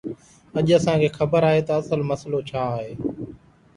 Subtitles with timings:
[0.57, 2.91] اڄ جيڪڏهن اسان کي خبر آهي ته اصل مسئلو ڇا آهي.